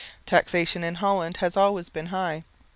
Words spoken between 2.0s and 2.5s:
high.